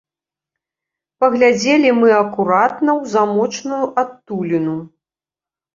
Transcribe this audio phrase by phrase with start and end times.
[1.23, 4.77] Паглядзелі мы акуратна ў замочную адтуліну.